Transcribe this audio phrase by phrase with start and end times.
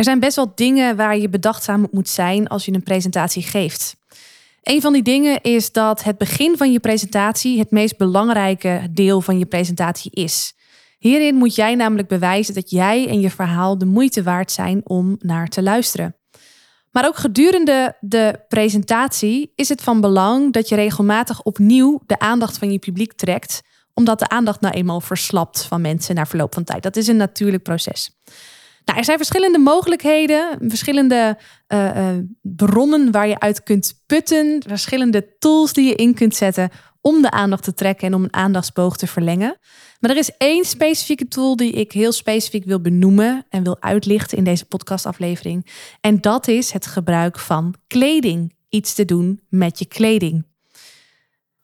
[0.00, 3.42] Er zijn best wel dingen waar je bedachtzaam op moet zijn als je een presentatie
[3.42, 3.96] geeft.
[4.62, 9.20] Een van die dingen is dat het begin van je presentatie het meest belangrijke deel
[9.20, 10.54] van je presentatie is.
[10.98, 15.16] Hierin moet jij namelijk bewijzen dat jij en je verhaal de moeite waard zijn om
[15.18, 16.16] naar te luisteren.
[16.90, 22.58] Maar ook gedurende de presentatie is het van belang dat je regelmatig opnieuw de aandacht
[22.58, 23.62] van je publiek trekt,
[23.94, 26.82] omdat de aandacht nou eenmaal verslapt van mensen na verloop van tijd.
[26.82, 28.10] Dat is een natuurlijk proces.
[28.84, 35.36] Nou, er zijn verschillende mogelijkheden, verschillende uh, uh, bronnen waar je uit kunt putten, verschillende
[35.38, 36.70] tools die je in kunt zetten
[37.00, 39.58] om de aandacht te trekken en om een aandachtsboog te verlengen.
[40.00, 44.38] Maar er is één specifieke tool die ik heel specifiek wil benoemen en wil uitlichten
[44.38, 45.66] in deze podcastaflevering.
[46.00, 48.58] En dat is het gebruik van kleding.
[48.68, 50.46] Iets te doen met je kleding.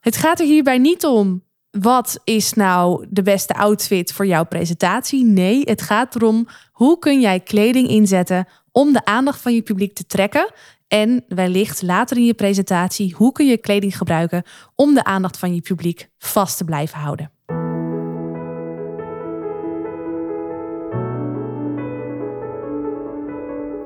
[0.00, 1.45] Het gaat er hierbij niet om
[1.80, 5.24] wat is nou de beste outfit voor jouw presentatie.
[5.24, 9.94] Nee, het gaat erom hoe kun jij kleding inzetten om de aandacht van je publiek
[9.94, 10.52] te trekken.
[10.88, 14.42] En wellicht later in je presentatie, hoe kun je kleding gebruiken
[14.74, 17.30] om de aandacht van je publiek vast te blijven houden.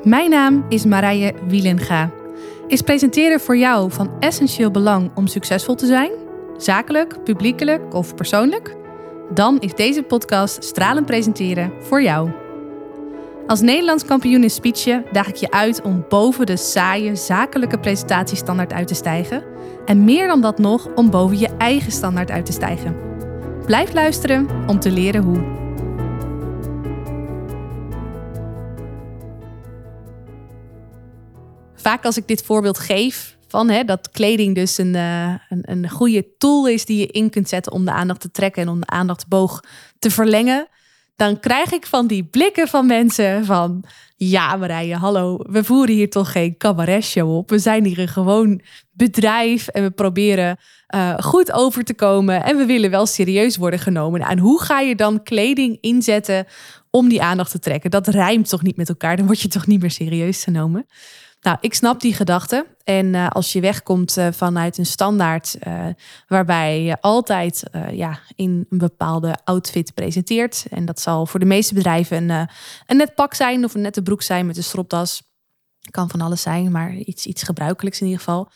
[0.03, 2.11] Mijn naam is Marije Wielenga.
[2.67, 6.30] Is presenteren voor jou van essentieel belang om succesvol te zijn?
[6.63, 8.77] Zakelijk, publiekelijk of persoonlijk?
[9.35, 12.31] Dan is deze podcast Stralend Presenteren voor jou.
[13.47, 18.73] Als Nederlands kampioen in speechen daag ik je uit om boven de saaie zakelijke presentatiestandaard
[18.73, 19.43] uit te stijgen.
[19.85, 22.97] En meer dan dat nog, om boven je eigen standaard uit te stijgen.
[23.67, 25.61] Blijf luisteren om te leren hoe.
[31.91, 35.91] vaak als ik dit voorbeeld geef, van hè, dat kleding dus een, uh, een, een
[35.91, 38.81] goede tool is die je in kunt zetten om de aandacht te trekken en om
[38.81, 39.65] de aandachtsboog
[39.99, 40.69] te verlengen.
[41.17, 43.85] Dan krijg ik van die blikken van mensen van
[44.17, 47.51] ja Marije, hallo, we voeren hier toch geen cabaretshow op.
[47.51, 50.59] We zijn hier een gewoon bedrijf en we proberen
[50.95, 54.21] uh, goed over te komen en we willen wel serieus worden genomen.
[54.21, 56.47] En hoe ga je dan kleding inzetten
[56.91, 57.91] om die aandacht te trekken?
[57.91, 60.87] Dat rijmt toch niet met elkaar, dan word je toch niet meer serieus genomen.
[61.41, 62.67] Nou, ik snap die gedachte.
[62.85, 65.87] En uh, als je wegkomt uh, vanuit een standaard uh,
[66.27, 70.65] waarbij je altijd ja, in een bepaalde outfit presenteert.
[70.71, 72.49] En dat zal voor de meeste bedrijven een,
[72.87, 75.23] een net pak zijn of een nette broek zijn met een stropdas.
[75.91, 78.51] Kan van alles zijn, maar iets, iets gebruikelijks in ieder geval.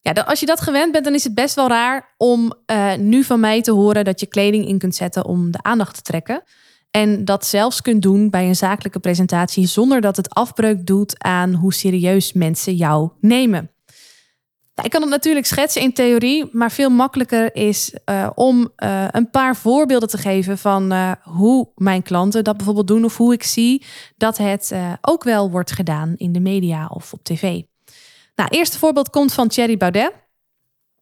[0.00, 2.52] Ja, dan, als je dat gewend bent, dan is het best wel raar om
[2.98, 6.02] nu van mij te horen dat je kleding in kunt zetten om de aandacht te
[6.02, 6.42] trekken.
[6.96, 11.54] En dat zelfs kunt doen bij een zakelijke presentatie zonder dat het afbreuk doet aan
[11.54, 13.70] hoe serieus mensen jou nemen.
[14.74, 19.04] Nou, ik kan het natuurlijk schetsen in theorie, maar veel makkelijker is uh, om uh,
[19.10, 23.32] een paar voorbeelden te geven van uh, hoe mijn klanten dat bijvoorbeeld doen of hoe
[23.32, 23.84] ik zie
[24.16, 27.62] dat het ook wel wordt gedaan in de media of op tv.
[28.34, 30.12] Nou, eerste voorbeeld komt van Thierry Baudet.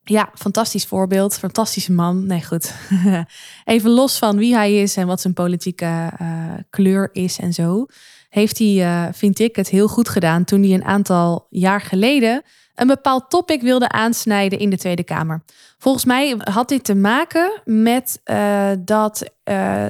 [0.04, 1.38] Ja, fantastisch voorbeeld.
[1.38, 2.26] Fantastische man.
[2.26, 2.74] Nee, goed.
[3.64, 7.86] Even los van wie hij is en wat zijn politieke uh, kleur is en zo.
[8.28, 12.42] Heeft hij, uh, vind ik, het heel goed gedaan toen hij een aantal jaar geleden
[12.74, 15.42] een bepaald topic wilde aansnijden in de Tweede Kamer.
[15.78, 19.30] Volgens mij had dit te maken met uh, dat,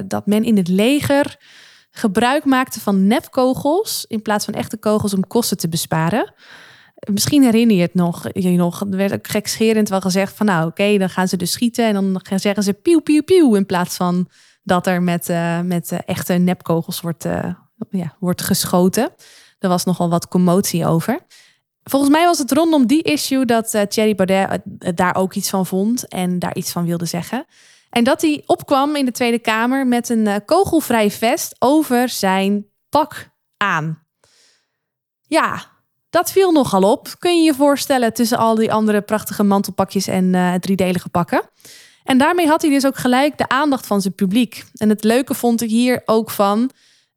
[0.05, 1.37] dat men in het leger
[1.91, 6.33] gebruik maakte van nepkogels in plaats van echte kogels om kosten te besparen.
[7.11, 8.27] Misschien herinner je het nog.
[8.33, 11.51] Je nog er werd ook gekscherend wel gezegd van nou oké, dan gaan ze dus
[11.51, 13.55] schieten en dan zeggen ze pieuw, pieuw, pieuw.
[13.55, 14.29] In plaats van
[14.63, 17.53] dat er met, uh, met uh, echte nepkogels wordt, uh,
[17.89, 19.09] ja, wordt geschoten.
[19.59, 21.19] Er was nogal wat commotie over.
[21.83, 24.61] Volgens mij was het rondom die issue dat Thierry Baudet
[24.97, 27.45] daar ook iets van vond en daar iets van wilde zeggen.
[27.89, 33.29] En dat hij opkwam in de Tweede Kamer met een kogelvrij vest over zijn pak
[33.57, 34.03] aan.
[35.21, 35.74] Ja,
[36.15, 37.15] dat viel nogal op.
[37.19, 41.41] Kun je je voorstellen tussen al die andere prachtige mantelpakjes en uh, driedelige pakken.
[42.03, 44.63] En daarmee had hij dus ook gelijk de aandacht van zijn publiek.
[44.73, 46.71] En het leuke vond ik hier ook van.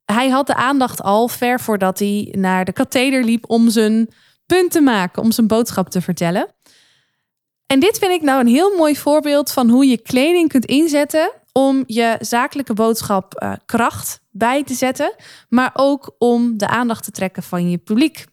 [0.05, 4.09] Hij had de aandacht al ver voordat hij naar de katheder liep om zijn
[4.47, 6.55] punt te maken, om zijn boodschap te vertellen.
[7.67, 11.33] En dit vind ik nou een heel mooi voorbeeld van hoe je kleding kunt inzetten
[11.53, 15.15] om je zakelijke boodschap uh, kracht bij te zetten,
[15.49, 18.25] maar ook om de aandacht te trekken van je publiek.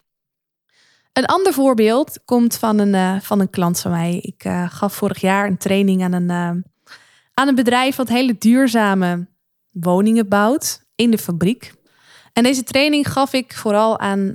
[1.15, 4.19] Een ander voorbeeld komt van een, uh, van een klant van mij.
[4.21, 6.63] Ik uh, gaf vorig jaar een training aan een, uh,
[7.33, 9.27] aan een bedrijf wat hele duurzame
[9.71, 11.73] woningen bouwt in de fabriek.
[12.33, 14.31] En deze training gaf ik vooral aan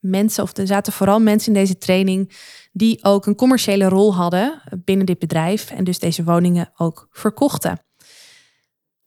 [0.00, 2.36] mensen, of er zaten vooral mensen in deze training
[2.72, 7.85] die ook een commerciële rol hadden binnen dit bedrijf en dus deze woningen ook verkochten.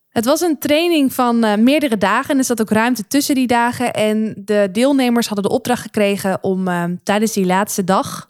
[0.10, 3.48] Het was een training van uh, meerdere dagen en er zat ook ruimte tussen die
[3.48, 3.94] dagen.
[3.94, 8.30] En de deelnemers hadden de opdracht gekregen om uh, tijdens die laatste dag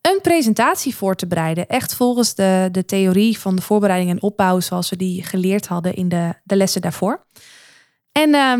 [0.00, 1.66] een presentatie voor te bereiden.
[1.66, 5.94] Echt volgens de, de theorie van de voorbereiding en opbouw zoals we die geleerd hadden
[5.94, 7.26] in de, de lessen daarvoor.
[8.12, 8.54] En uh,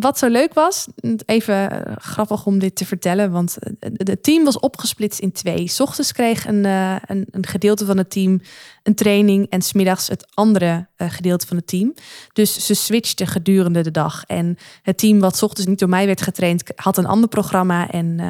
[0.00, 0.86] wat zo leuk was,
[1.26, 5.68] even eh, grappig om dit te vertellen, want het eh, team was opgesplitst in twee.
[5.68, 8.40] S ochtends kreeg een, eh, een, een, gedeelte van het team
[8.82, 11.94] een training en smiddags het andere gedeelte van het team.
[12.32, 14.24] Dus ze switchten gedurende de dag.
[14.26, 17.90] En het team wat s ochtends niet door mij werd getraind, had een ander programma
[17.90, 18.20] en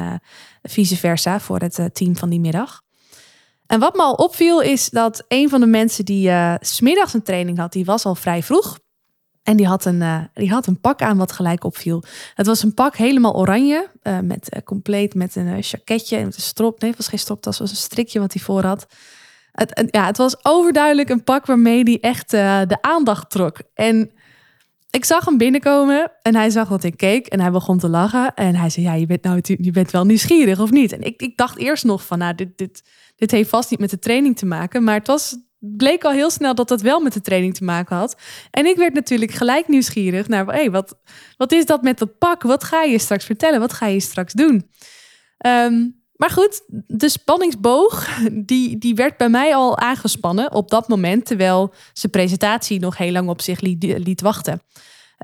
[0.63, 2.81] vice versa voor het team van die middag.
[3.65, 7.23] En wat me al opviel is dat een van de mensen die uh, smiddags een
[7.23, 8.77] training had, die was al vrij vroeg.
[9.47, 12.03] En die had, een, uh, die had een pak aan wat gelijk opviel.
[12.35, 13.89] Het was een pak helemaal oranje.
[14.03, 16.79] Uh, met, uh, compleet met een jacketje en een strop.
[16.79, 18.87] Nee, het was geen strop, dat was een strikje wat hij voor had.
[19.51, 23.59] Het, ja, het was overduidelijk een pak waarmee hij echt de aandacht trok.
[23.73, 24.11] En
[24.89, 28.33] ik zag hem binnenkomen en hij zag dat ik keek en hij begon te lachen.
[28.33, 30.91] En hij zei, ja, je bent, nou, je bent wel nieuwsgierig of niet?
[30.91, 32.83] En ik, ik dacht eerst nog van, nou, dit, dit,
[33.15, 34.83] dit heeft vast niet met de training te maken.
[34.83, 37.95] Maar het was bleek al heel snel dat dat wel met de training te maken
[37.95, 38.17] had.
[38.51, 40.97] En ik werd natuurlijk gelijk nieuwsgierig naar, hey, wat,
[41.37, 42.41] wat is dat met dat pak?
[42.41, 43.59] Wat ga je straks vertellen?
[43.59, 44.69] Wat ga je straks doen?
[45.37, 51.25] Ehm, maar goed, de spanningsboog, die, die werd bij mij al aangespannen op dat moment,
[51.25, 54.61] terwijl zijn presentatie nog heel lang op zich liet, liet wachten.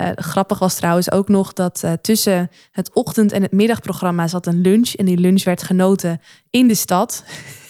[0.02, 4.46] Uh, grappig was trouwens ook nog dat uh, tussen het ochtend- en het middagprogramma zat
[4.46, 4.94] een lunch.
[4.94, 7.24] En die lunch werd genoten in de stad.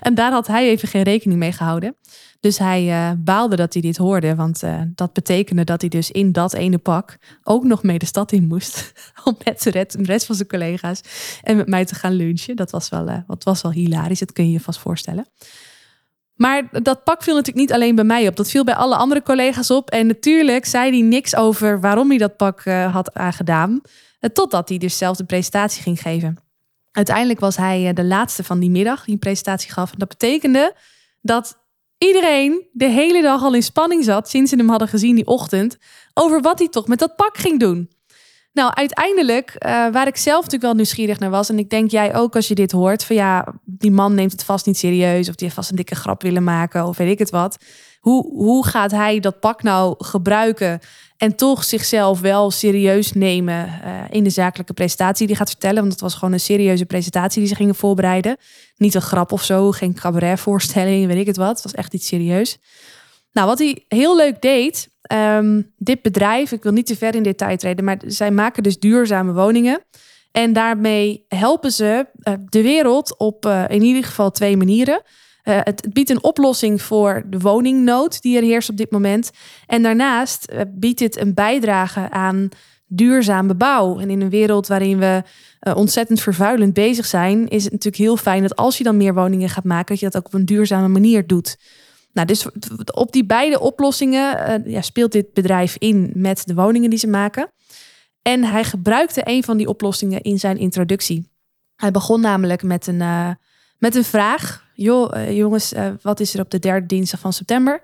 [0.00, 1.96] En daar had hij even geen rekening mee gehouden.
[2.40, 4.34] Dus hij uh, baalde dat hij dit hoorde.
[4.34, 8.06] Want uh, dat betekende dat hij dus in dat ene pak ook nog mee de
[8.06, 8.92] stad in moest.
[9.24, 11.00] Om met de rest van zijn collega's
[11.42, 12.56] en met mij te gaan lunchen.
[12.56, 15.26] Dat was wel, uh, was wel hilarisch, dat kun je je vast voorstellen.
[16.34, 18.36] Maar dat pak viel natuurlijk niet alleen bij mij op.
[18.36, 19.90] Dat viel bij alle andere collega's op.
[19.90, 23.80] En natuurlijk zei hij niks over waarom hij dat pak had aangedaan.
[24.32, 26.45] Totdat hij dus zelf de presentatie ging geven.
[26.96, 29.90] Uiteindelijk was hij eh, de laatste van die middag die een presentatie gaf.
[29.90, 30.74] Dat betekende
[31.20, 31.58] dat
[31.98, 35.78] iedereen de hele dag al in spanning zat sinds ze hem hadden gezien die ochtend
[36.14, 37.90] over wat hij toch met dat pak ging doen.
[38.52, 42.14] Nou, uiteindelijk, uh, waar ik zelf natuurlijk wel nieuwsgierig naar was, en ik denk jij
[42.14, 45.34] ook als je dit hoort, van ja, die man neemt het vast niet serieus, of
[45.34, 47.56] die heeft vast een dikke grap willen maken, of weet ik het wat.
[48.00, 50.80] Hoe, hoe gaat hij dat pak nou gebruiken
[51.16, 55.80] en toch zichzelf wel serieus nemen uh, in de zakelijke presentatie die gaat vertellen?
[55.80, 58.36] Want het was gewoon een serieuze presentatie die ze gingen voorbereiden.
[58.76, 61.48] Niet een grap of zo, geen cabaretvoorstelling, weet ik het wat.
[61.48, 62.58] Het was echt iets serieus.
[63.32, 67.22] Nou, wat hij heel leuk deed, um, dit bedrijf, ik wil niet te ver in
[67.22, 69.84] detail treden, maar zij maken dus duurzame woningen.
[70.32, 75.02] En daarmee helpen ze uh, de wereld op uh, in ieder geval twee manieren.
[75.48, 79.30] Uh, het, het, biedt een oplossing voor de woningnood die er heerst op dit moment.
[79.66, 82.48] En daarnaast uh, biedt dit een bijdrage aan
[82.86, 83.98] duurzame bouw.
[83.98, 85.22] En in een wereld waarin we
[85.60, 89.14] uh, ontzettend vervuilend bezig zijn, is het natuurlijk heel fijn dat als je dan meer
[89.14, 91.56] woningen gaat maken, dat je dat ook op een duurzame manier doet.
[92.12, 92.46] Nou, dus
[92.94, 97.52] op die beide oplossingen ja, speelt dit bedrijf in met de woningen die ze maken.
[98.22, 101.30] En hij gebruikte een van die oplossingen in zijn introductie.
[101.76, 103.02] Hij begon namelijk met een,
[103.78, 107.32] met een vraag joh, uh, jongens, uh, wat is er op de derde dinsdag van
[107.32, 107.80] september?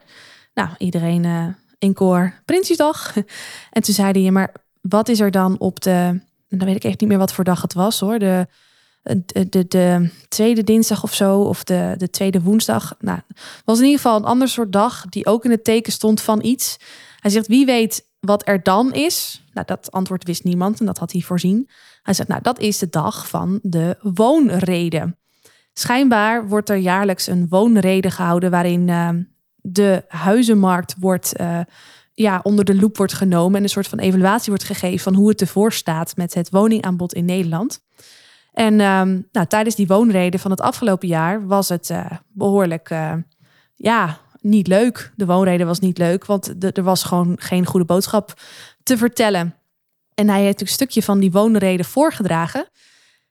[0.54, 1.46] Nou, iedereen uh,
[1.78, 3.16] in koor Prinsjesdag.
[3.70, 7.00] en toen zeiden hij, maar wat is er dan op de, dan weet ik echt
[7.00, 8.46] niet meer wat voor dag het was hoor, de,
[9.02, 12.94] de, de, de tweede dinsdag of zo, of de, de tweede woensdag.
[12.98, 13.18] Nou,
[13.64, 16.44] was in ieder geval een ander soort dag die ook in het teken stond van
[16.44, 16.76] iets.
[17.18, 19.44] Hij zegt, wie weet wat er dan is?
[19.52, 21.68] Nou, dat antwoord wist niemand en dat had hij voorzien.
[22.02, 25.16] Hij zegt, nou, dat is de dag van de woonreden.
[25.74, 29.08] Schijnbaar wordt er jaarlijks een woonrede gehouden waarin uh,
[29.56, 31.60] de huizenmarkt wordt, uh,
[32.14, 35.28] ja, onder de loep wordt genomen en een soort van evaluatie wordt gegeven van hoe
[35.28, 37.80] het ervoor staat met het woningaanbod in Nederland.
[38.52, 39.02] En uh,
[39.32, 42.94] nou, tijdens die woonrede van het afgelopen jaar was het eh, behoorlijk,
[43.74, 45.12] ja, niet leuk.
[45.16, 48.40] De woonrede was niet leuk, want er was gewoon geen goede boodschap
[48.82, 49.54] te vertellen.
[50.14, 52.68] En hij heeft een stukje van die woonrede voorgedragen.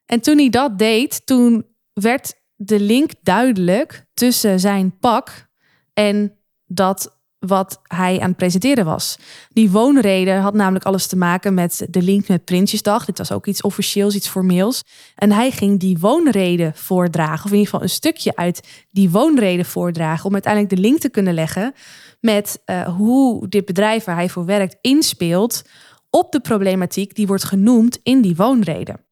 [0.05, 5.47] En toen hij dat deed, toen werd de link duidelijk tussen zijn pak
[5.93, 9.17] en dat wat hij aan het presenteren was.
[9.49, 13.05] Die woonreden had namelijk alles te maken met de link met Prinsjesdag.
[13.05, 14.81] Dit was ook iets officieels, iets formeels.
[15.15, 19.65] En hij ging die woonreden voordragen, of in ieder geval een stukje uit die woonreden
[19.65, 21.73] voordragen, om uiteindelijk de link te kunnen leggen
[22.19, 25.61] met uh, hoe dit bedrijf waar hij voor werkt inspeelt
[26.09, 29.05] op de problematiek die wordt genoemd in die woonreden.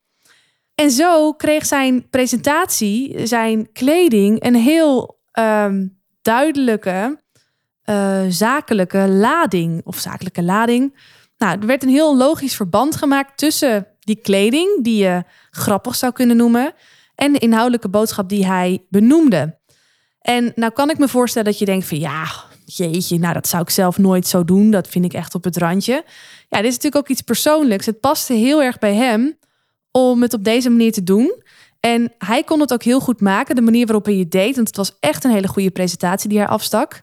[0.80, 7.20] En zo kreeg zijn presentatie, zijn kleding, een heel um, duidelijke
[7.82, 10.98] eh, zakelijke lading of zakelijke lading.
[11.38, 16.14] Nou, er werd een heel logisch verband gemaakt tussen die kleding, die je grappig zou
[16.14, 16.74] kunnen noemen,
[17.16, 19.60] en de inhoudelijke boodschap die hij benoemde.
[20.22, 22.26] En nou kan ik me voorstellen dat je denkt van ja,
[22.66, 24.72] jeetje, nou dat zou ik zelf nooit zo doen.
[24.72, 26.04] Dat vind ik echt op het randje.
[26.50, 27.86] Ja, dit is natuurlijk ook iets persoonlijks.
[27.86, 29.38] Het paste heel erg bij hem
[30.00, 31.44] om het op deze manier te doen.
[31.79, 34.56] En hij kon het ook heel goed maken, de manier waarop hij het deed.
[34.56, 37.01] Want het was echt een hele goede presentatie die hij afstak.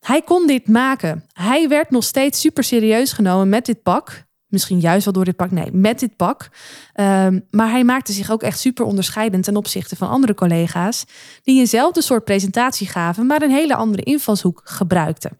[0.00, 1.24] Hij kon dit maken.
[1.32, 4.24] Hij werd nog steeds super serieus genomen met dit pak.
[4.46, 5.50] Misschien juist wel door dit pak.
[5.50, 6.48] Nee, met dit pak.
[6.92, 11.04] Ehm, maar hij maakte zich ook echt super onderscheidend ten opzichte van andere collega's.
[11.42, 15.38] Die eenzelfde soort presentatie gaven, maar een hele andere invalshoek gebruikten.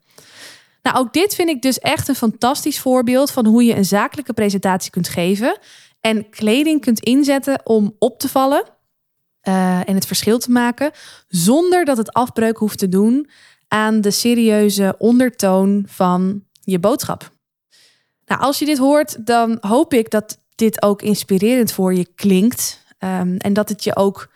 [0.82, 4.32] Nou, ook dit vind ik dus echt een fantastisch voorbeeld van hoe je een zakelijke
[4.32, 5.58] presentatie kunt geven.
[6.00, 8.64] En kleding kunt inzetten om op te vallen.
[9.48, 10.90] Uh, en het verschil te maken.
[11.28, 13.30] Zonder dat het afbreuk hoeft te doen
[13.68, 17.30] aan de serieuze ondertoon van je boodschap.
[18.26, 22.84] Nou, als je dit hoort, dan hoop ik dat dit ook inspirerend voor je klinkt.
[22.98, 24.30] Um, en dat het je ook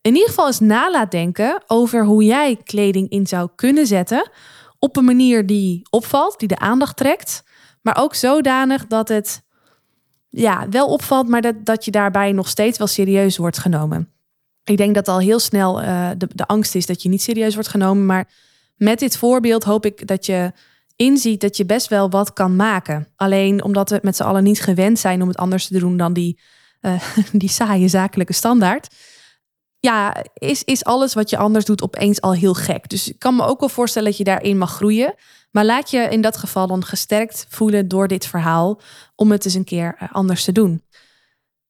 [0.00, 4.30] in ieder geval eens nalaat denken over hoe jij kleding in zou kunnen zetten.
[4.78, 7.42] Op een manier die opvalt, die de aandacht trekt.
[7.82, 9.42] Maar ook zodanig dat het
[10.30, 14.08] ja, wel opvalt, maar dat, dat je daarbij nog steeds wel serieus wordt genomen.
[14.64, 17.54] Ik denk dat al heel snel uh, de, de angst is dat je niet serieus
[17.54, 18.06] wordt genomen.
[18.06, 18.28] Maar
[18.76, 20.52] met dit voorbeeld hoop ik dat je
[20.96, 23.08] inziet dat je best wel wat kan maken.
[23.16, 26.12] Alleen omdat we met z'n allen niet gewend zijn om het anders te doen dan
[26.12, 26.40] die,
[26.80, 28.94] uh, die saaie zakelijke standaard.
[29.80, 32.88] Ja, is, is alles wat je anders doet opeens al heel gek.
[32.88, 35.14] Dus ik kan me ook wel voorstellen dat je daarin mag groeien.
[35.50, 38.80] Maar laat je in dat geval dan gesterkt voelen door dit verhaal
[39.14, 40.84] om het eens een keer eh, anders te doen.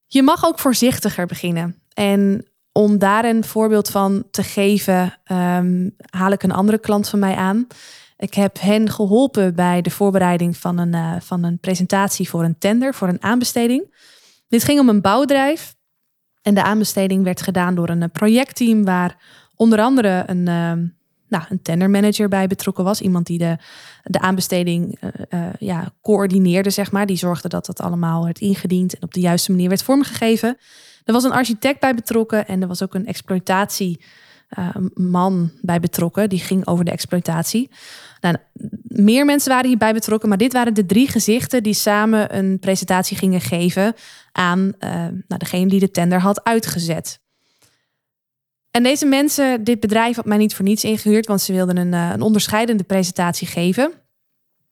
[0.06, 1.82] Je mag ook voorzichtiger beginnen.
[1.94, 7.18] En om daar een voorbeeld van te geven, um, haal ik een andere klant van
[7.18, 7.66] mij aan.
[8.16, 12.58] Ik heb hen geholpen bij de voorbereiding van een, uh, van een presentatie voor een
[12.58, 13.94] tender, voor een aanbesteding.
[14.48, 15.74] Dit ging om een bouwdrijf.
[16.42, 19.16] En de aanbesteding werd gedaan door een projectteam waar
[19.56, 20.72] onder andere een, uh,
[21.28, 23.00] nou, een tendermanager bij betrokken was.
[23.00, 23.56] Iemand die de,
[24.02, 27.06] de aanbesteding uh, ja, coördineerde, zeg maar.
[27.06, 30.56] Die zorgde dat dat allemaal werd ingediend en op de juiste manier werd vormgegeven.
[31.04, 33.06] Er was een architect bij betrokken en er was ook een
[34.50, 36.28] exploitatieman bij betrokken.
[36.28, 37.70] Die ging over de exploitatie.
[38.20, 38.36] Nou,
[38.82, 43.16] meer mensen waren hierbij betrokken, maar dit waren de drie gezichten die samen een presentatie
[43.16, 43.94] gingen geven
[44.32, 47.20] aan uh, nou, degene die de tender had uitgezet.
[48.70, 51.92] En deze mensen, dit bedrijf had mij niet voor niets ingehuurd, want ze wilden een,
[51.92, 53.92] uh, een onderscheidende presentatie geven.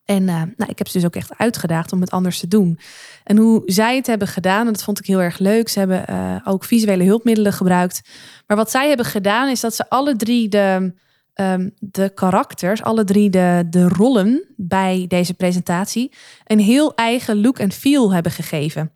[0.08, 2.78] En uh, nou, ik heb ze dus ook echt uitgedaagd om het anders te doen.
[3.24, 5.68] En hoe zij het hebben gedaan, en dat vond ik heel erg leuk.
[5.68, 8.00] Ze hebben uh, ook visuele hulpmiddelen gebruikt.
[8.46, 10.92] Maar wat zij hebben gedaan, is dat ze alle drie de,
[11.34, 16.12] um, de karakters, alle drie de, de rollen bij deze presentatie,
[16.44, 18.92] een heel eigen look en feel hebben gegeven.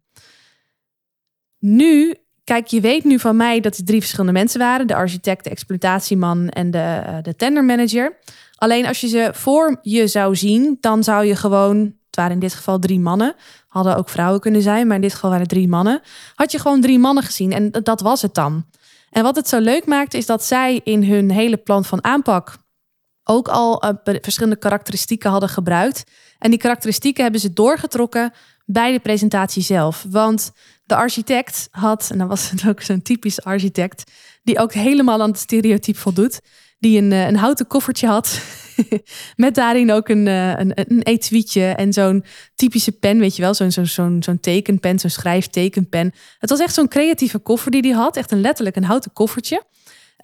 [1.59, 5.45] Nu Kijk, je weet nu van mij dat het drie verschillende mensen waren: de architect,
[5.45, 8.19] de exploitatieman en de, uh, de tendermanager.
[8.62, 12.38] Alleen als je ze voor je zou zien, dan zou je gewoon, het waren in
[12.38, 13.35] dit geval drie mannen,
[13.69, 16.00] hadden ook vrouwen kunnen zijn, maar in dit geval waren het drie mannen,
[16.35, 18.66] had je gewoon drie mannen gezien en dat was het dan.
[19.11, 22.57] En wat het zo leuk maakt, is dat zij in hun hele plan van aanpak
[23.25, 26.04] ook al uh, verschillende karakteristieken hadden gebruikt.
[26.38, 28.33] En die karakteristieken hebben ze doorgetrokken
[28.64, 30.07] bij de presentatie zelf.
[30.09, 30.52] Want
[30.85, 34.11] de architect had, en dan was het ook zo'n typisch architect,
[34.42, 36.40] die ook helemaal aan het stereotype voldoet,
[36.83, 38.41] die een, eh, een houten koffertje had.
[39.37, 42.25] met daarin ook een, eh, een, een etuietje en zo'n
[42.55, 46.12] typische pen, weet je wel, zo'n zo'n zo'n zo'n tekenpen, zo'n schrijftekenpen.
[46.39, 49.62] Het was echt zo'n creatieve koffer die hij had, echt een letterlijk een houten koffertje.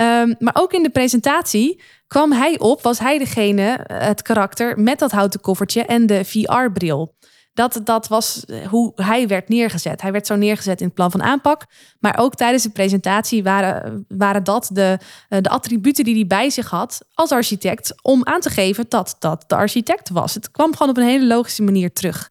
[0.01, 4.99] Um, maar ook in de presentatie kwam hij op, was hij degene, het karakter, met
[4.99, 7.15] dat houten koffertje en de VR-bril.
[7.59, 10.03] Dat, dat was eh, hoe hij werd neergezet.
[10.03, 11.67] Hij werd zo neergezet in het plan van aanpak.
[12.01, 14.99] Maar ook tijdens de presentatie waren, waren dat de,
[15.29, 17.95] eh, de attributen die hij bij zich had als architect.
[18.03, 20.35] Om aan te geven dat dat de architect was.
[20.35, 22.31] Het kwam gewoon op een hele logische manier terug.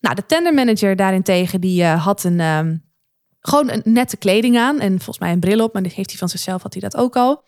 [0.00, 2.82] Nou, de tendermanager daarentegen, die uh, had een, um,
[3.40, 4.80] gewoon een nette kleding aan.
[4.80, 5.72] En volgens mij een bril op.
[5.72, 7.42] Maar dit heeft hij van zichzelf, had hij dat ook al.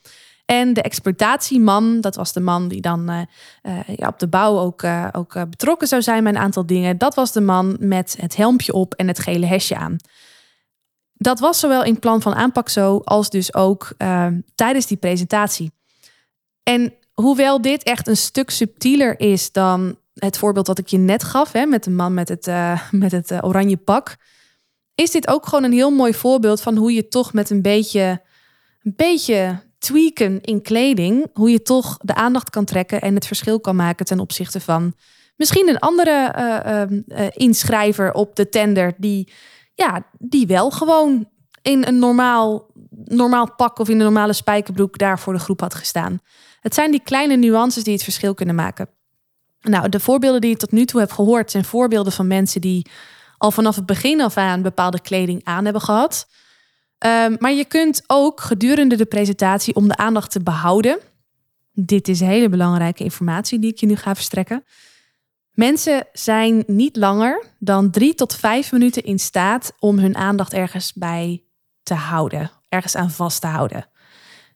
[0.51, 3.21] En de exploitatieman, dat was de man die dan uh,
[3.63, 6.99] uh, ja, op de bouw ook, uh, ook betrokken zou zijn bij een aantal dingen.
[6.99, 9.97] Dat was de man met het helmpje op en het gele hesje aan.
[11.13, 13.95] Dat was zowel in het plan van aanpak zo, als dus ook
[14.55, 15.73] tijdens die presentatie.
[16.63, 21.25] En hoewel dit echt een stuk subtieler is dan het voorbeeld dat ik je net
[21.25, 22.47] gaf, hè, met de man met het,
[23.05, 24.17] met het oranje pak,
[24.95, 28.23] is dit ook gewoon een heel mooi voorbeeld van hoe je toch met een beetje,
[28.83, 33.61] een beetje tweaken in kleding, hoe je toch de aandacht kan trekken en het verschil
[33.61, 34.95] kan maken ten opzichte van
[35.37, 36.35] misschien een andere
[37.09, 39.33] uh, inschrijver op de tender die,
[39.75, 41.29] ja, die wel gewoon
[41.63, 42.67] in een normaal,
[43.05, 46.21] normaal pak of in een normale spijkerbroek daar voor de groep had gestaan.
[46.61, 48.89] Het zijn die kleine nuances die het verschil kunnen maken.
[49.61, 52.91] Nou, de voorbeelden die ik tot nu toe heb gehoord zijn voorbeelden van mensen die
[53.39, 56.29] al vanaf het begin af aan bepaalde kleding aan hebben gehad.
[56.99, 60.99] Ehm, maar je kunt ook gedurende de presentatie om de aandacht te behouden.
[61.73, 64.65] Dit is hele belangrijke informatie die ik je nu ga verstrekken.
[65.53, 70.93] Mensen zijn niet langer dan drie tot vijf minuten in staat om hun aandacht ergens
[70.93, 71.45] bij
[71.83, 73.89] te houden, ergens aan vast te houden.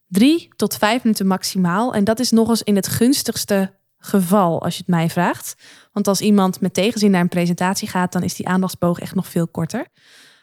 [0.09, 1.95] Drie tot vijf minuten maximaal.
[1.95, 5.55] En dat is nog eens in het gunstigste geval, als je het mij vraagt.
[5.93, 9.27] Want als iemand met tegenzin naar een presentatie gaat, dan is die aandachtsboog echt nog
[9.27, 9.87] veel korter.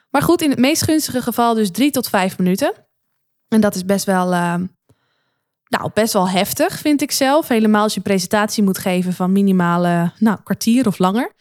[0.09, 2.73] Maar goed, in het meest gunstige geval dus drie tot vijf minuten.
[3.47, 4.55] En dat is best wel, uh,
[5.67, 7.47] nou, best wel heftig, vind ik zelf.
[7.47, 11.33] Helemaal als je een presentatie moet geven van minimale nou, kwartier of langer.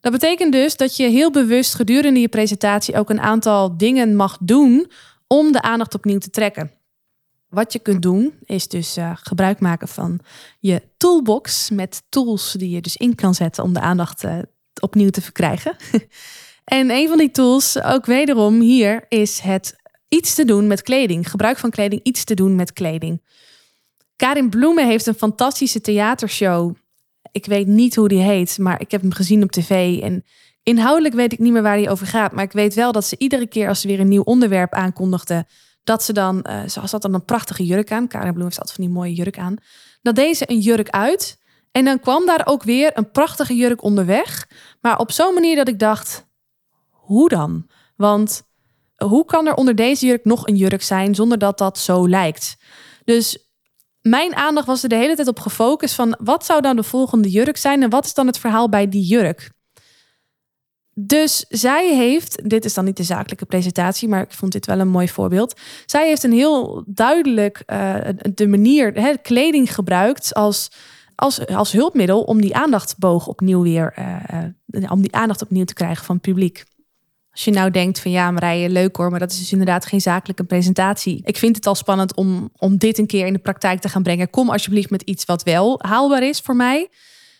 [0.00, 4.38] Dat betekent dus dat je heel bewust gedurende je presentatie ook een aantal dingen mag
[4.40, 4.90] doen
[5.26, 6.72] om de aandacht opnieuw te trekken.
[7.48, 10.20] Wat je kunt doen is dus uh, gebruik maken van
[10.60, 14.38] je toolbox met tools die je dus in kan zetten om de aandacht uh,
[14.80, 15.76] opnieuw te verkrijgen.
[16.68, 19.76] en een van die tools, ook wederom hier, is het
[20.08, 21.30] iets te doen met kleding.
[21.30, 23.22] Gebruik van kleding, iets te doen met kleding.
[24.16, 26.74] Karin Bloemen heeft een fantastische theatershow.
[27.32, 30.00] Ik weet niet hoe die heet, maar ik heb hem gezien op tv.
[30.02, 30.24] En
[30.62, 32.32] inhoudelijk weet ik niet meer waar die over gaat.
[32.32, 35.46] Maar ik weet wel dat ze iedere keer als ze weer een nieuw onderwerp aankondigde
[35.84, 38.08] dat ze dan, uh, ze had dan een prachtige jurk aan.
[38.08, 39.56] Karin Bloem heeft van die mooie jurk aan.
[40.02, 41.38] Dan deed ze een jurk uit.
[41.72, 44.48] En dan kwam daar ook weer een prachtige jurk onderweg.
[44.80, 46.27] Maar op zo'n manier dat ik dacht,
[47.08, 47.66] hoe dan?
[47.96, 48.42] Want
[48.96, 52.56] hoe kan er onder deze jurk nog een jurk zijn zonder dat dat zo lijkt?
[53.04, 53.50] Dus
[54.00, 57.30] mijn aandacht was er de hele tijd op gefocust van wat zou dan de volgende
[57.30, 59.50] jurk zijn en wat is dan het verhaal bij die jurk?
[60.94, 64.78] Dus zij heeft, dit is dan niet de zakelijke presentatie, maar ik vond dit wel
[64.78, 65.60] een mooi voorbeeld.
[65.86, 67.96] Zij heeft een heel duidelijk uh,
[68.34, 70.70] de manier, hè, kleding gebruikt als,
[71.14, 76.04] als, als hulpmiddel om die aandachtboog opnieuw weer, uh, om die aandacht opnieuw te krijgen
[76.04, 76.64] van het publiek.
[77.30, 80.00] Als je nou denkt van ja, Marije, leuk hoor, maar dat is dus inderdaad geen
[80.00, 81.20] zakelijke presentatie.
[81.24, 84.02] Ik vind het al spannend om, om dit een keer in de praktijk te gaan
[84.02, 84.30] brengen.
[84.30, 86.88] Kom alsjeblieft met iets wat wel haalbaar is voor mij.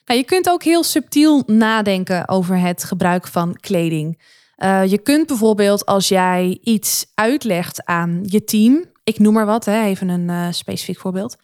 [0.05, 4.23] Nou, je kunt ook heel subtiel nadenken over het gebruik van kleding.
[4.59, 9.65] Uh, je kunt bijvoorbeeld als jij iets uitlegt aan je team, ik noem maar wat,
[9.65, 11.37] hè, even een uh, specifiek voorbeeld.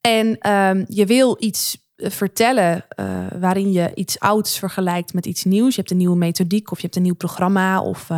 [0.00, 5.74] En uh, je wil iets vertellen uh, waarin je iets ouds vergelijkt met iets nieuws.
[5.74, 8.08] Je hebt een nieuwe methodiek of je hebt een nieuw programma of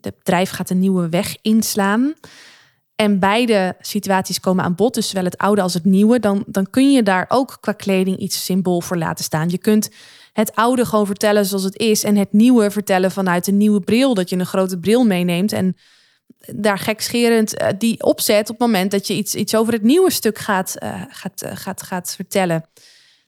[0.00, 2.14] het bedrijf gaat een nieuwe weg inslaan
[3.02, 6.70] en beide situaties komen aan bod, dus zowel het oude als het nieuwe, dan, dan
[6.70, 9.48] kun je daar ook qua kleding iets symbool voor laten staan.
[9.48, 9.90] Je kunt
[10.32, 14.14] het oude gewoon vertellen zoals het is en het nieuwe vertellen vanuit een nieuwe bril,
[14.14, 15.76] dat je een grote bril meeneemt en
[16.54, 20.10] daar gekscherend uh, die opzet op het moment dat je iets, iets over het nieuwe
[20.10, 22.64] stuk gaat, uh, gaat, uh, gaat, gaat vertellen.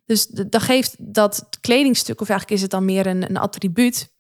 [0.07, 4.13] Dus dan geeft dat kledingstuk, of eigenlijk is het dan meer een, een attribuut,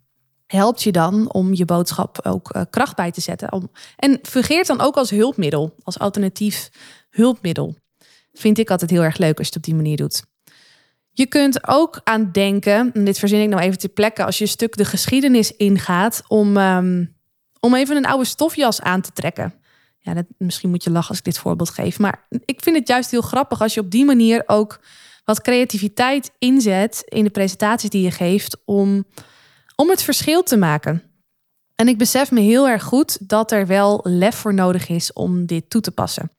[0.47, 3.53] helpt je dan om je boodschap ook kracht bij te zetten.
[3.53, 6.71] Om, en fungeert dan ook als hulpmiddel, als alternatief
[7.11, 7.77] hulpmiddel.
[8.33, 10.25] Vind ik altijd heel erg leuk als je het op die manier doet.
[11.11, 14.45] Je kunt ook aan denken, en dit verzin ik nou even ter plekke, als je
[14.45, 17.14] een stuk de geschiedenis ingaat, om, um,
[17.65, 19.55] om even een oude stofjas aan te trekken.
[19.99, 21.99] Ja, dat, misschien moet je lachen als ik dit voorbeeld geef.
[21.99, 24.81] Maar ik vind het juist heel grappig als je op die manier ook
[25.25, 28.57] wat creativiteit inzet in de presentaties die je geeft.
[28.65, 29.05] Om
[29.77, 31.03] om het verschil te maken.
[31.75, 35.47] En ik besef me heel erg goed dat er wel lef voor nodig is om
[35.47, 36.31] dit toe te passen.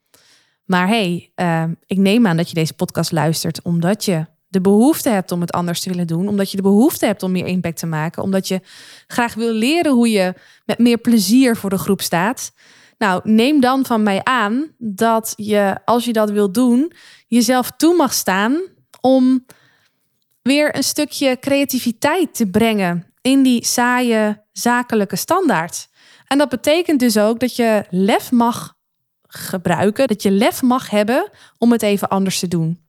[0.64, 5.08] Maar hey, uh, ik neem aan dat je deze podcast luistert omdat je de behoefte
[5.08, 7.78] hebt om het anders te willen doen, omdat je de behoefte hebt om meer impact
[7.78, 8.60] te maken, omdat je
[9.06, 12.52] graag wil leren hoe je met meer plezier voor de groep staat.
[12.98, 16.92] Nou, neem dan van mij aan dat je, als je dat wil doen,
[17.26, 18.60] jezelf toe mag staan
[19.00, 19.46] om
[20.42, 25.88] weer een stukje creativiteit te brengen in die saaie zakelijke standaard.
[26.26, 28.74] En dat betekent dus ook dat je lef mag
[29.26, 32.85] gebruiken, dat je lef mag hebben om het even anders te doen.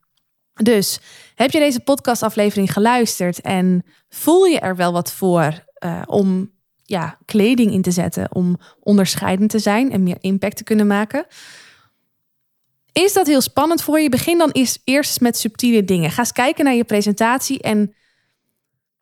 [0.58, 1.00] Dus
[1.36, 6.52] heb je deze podcastaflevering geluisterd en voel je er wel wat voor uh, om
[6.84, 11.26] ja, kleding in te zetten, om onderscheidend te zijn en meer impact te kunnen maken?
[12.92, 14.10] Is dat heel spannend voor je?
[14.10, 14.52] Begin dan
[14.84, 16.12] eerst met subtiele dingen.
[16.12, 17.94] Ga eens kijken naar je presentatie en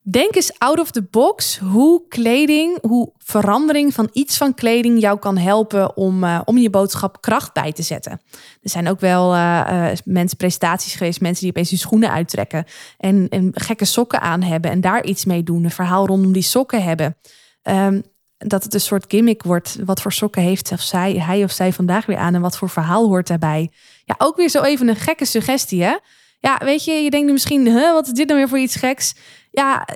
[0.08, 5.20] Denk eens out of the box hoe kleding, hoe verandering van iets van kleding jou
[5.20, 8.12] kan helpen om, uh, om je boodschap kracht bij te zetten.
[8.62, 12.66] Er zijn ook wel uh, mensen, presentaties geweest, mensen die opeens hun schoenen uittrekken
[12.98, 15.64] en, en gekke sokken aan hebben en daar iets mee doen.
[15.64, 17.18] Een verhaal rondom die sokken hebben.
[17.64, 18.04] Um,
[18.38, 19.78] dat het een soort gimmick wordt.
[19.86, 22.70] Wat voor sokken heeft of zij, hij of zij vandaag weer aan en wat voor
[22.70, 23.72] verhaal hoort daarbij.
[24.04, 25.96] Ja, ook weer zo even een gekke suggestie, hè?
[26.40, 28.76] Ja, weet je, je denkt nu misschien, huh, wat is dit nou weer voor iets
[28.76, 29.16] geks?
[29.56, 29.88] Ja,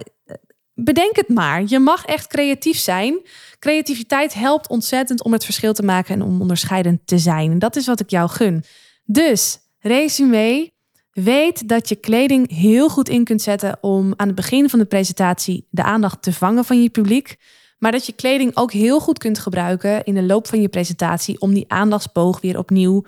[0.74, 1.64] bedenk het maar.
[1.66, 3.20] Je mag echt creatief zijn.
[3.60, 7.52] Creativiteit helpt ontzettend om het verschil te maken en om onderscheidend te zijn.
[7.52, 8.64] En dat is wat ik jou gun.
[9.06, 10.72] Dus, resume.
[11.12, 14.86] Weet dat je kleding heel goed in kunt zetten om aan het begin van de
[14.86, 17.36] presentatie de aandacht te vangen van je publiek.
[17.78, 21.42] Maar dat je kleding ook heel goed kunt gebruiken in de loop van je presentatie
[21.42, 23.04] om die aandachtsboog weer opnieuw,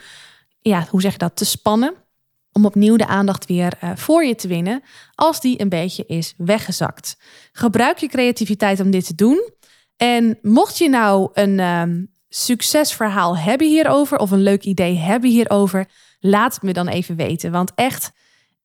[0.59, 2.00] ja, hoe zeg je dat, te spannen
[2.51, 4.83] om opnieuw de aandacht weer uh, voor je te winnen
[5.15, 7.17] als die een beetje is weggezakt.
[7.51, 9.49] Gebruik je creativiteit om dit te doen.
[9.97, 15.89] En mocht je nou een um, succesverhaal hebben hierover of een leuk idee hebben hierover,
[16.19, 17.51] laat het me dan even weten.
[17.51, 18.11] Want echt,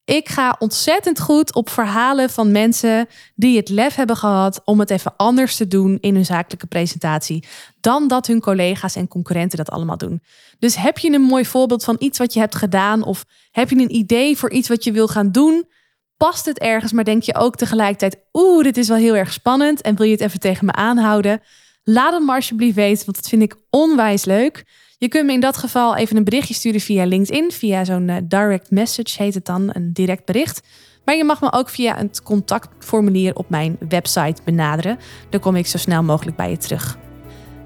[0.06, 4.90] ik ga ontzettend goed op verhalen van mensen die het lef hebben gehad om het
[4.90, 7.44] even anders te doen in hun zakelijke presentatie
[7.80, 10.22] dan dat hun collega's en concurrenten dat allemaal doen.
[10.58, 13.76] Dus heb je een mooi voorbeeld van iets wat je hebt gedaan of heb je
[13.76, 15.68] een idee voor iets wat je wil gaan doen?
[16.16, 19.80] Past het ergens, maar denk je ook tegelijkertijd, oeh, dit is wel heel erg spannend
[19.80, 21.42] en wil je het even tegen me aanhouden?
[21.82, 24.64] Laat het maar alsjeblieft weten, want dat vind ik onwijs leuk.
[24.98, 28.16] Je kunt me in dat geval even een berichtje sturen via LinkedIn, via zo'n eh,
[28.24, 30.62] direct message heet het dan, een direct bericht.
[31.04, 34.98] Maar je mag me ook via het contactformulier op mijn website benaderen.
[35.30, 36.98] Dan kom ik zo snel mogelijk bij je terug.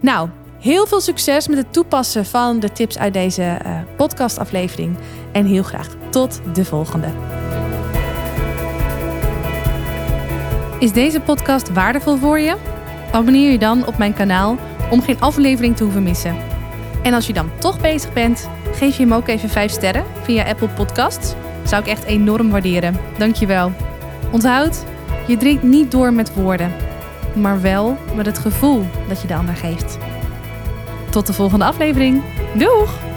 [0.00, 0.28] Nou,
[0.60, 4.96] heel veel succes met het toepassen van de tips uit deze uh, podcastaflevering.
[5.32, 7.08] En heel graag tot de volgende.
[10.78, 12.56] Is deze podcast waardevol voor je?
[13.12, 14.58] Abonneer je dan op mijn kanaal
[14.90, 16.49] om geen aflevering te hoeven missen.
[17.02, 20.44] En als je dan toch bezig bent, geef je hem ook even 5 sterren via
[20.44, 21.34] Apple Podcasts.
[21.64, 22.96] Zou ik echt enorm waarderen.
[23.18, 23.72] Dankjewel.
[24.32, 24.84] Onthoud,
[25.26, 26.72] je drinkt niet door met woorden,
[27.34, 29.98] maar wel met het gevoel dat je de ander geeft.
[31.10, 32.22] Tot de volgende aflevering.
[32.54, 33.09] Doeg!